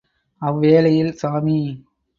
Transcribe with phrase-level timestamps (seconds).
[0.41, 1.59] அவ்வேளையில் சாமி!